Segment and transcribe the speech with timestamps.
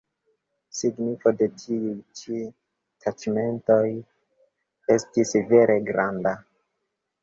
[0.77, 1.91] Signifo de tiuj
[2.21, 2.41] ĉi
[3.05, 3.85] taĉmentoj
[4.99, 6.39] estis vere granda.